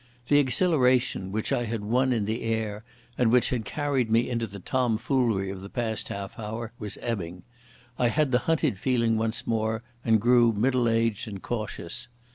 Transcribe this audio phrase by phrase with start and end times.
[0.29, 2.83] The exhilaration which I had won in the air
[3.19, 7.43] and which had carried me into the tomfoolery of the past half hour was ebbing.
[7.99, 12.07] I had the hunted feeling once more, and grew middle aged and cautious.